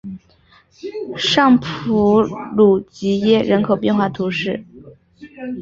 [1.15, 2.21] 尚普
[2.55, 4.65] 鲁吉耶人口变化图示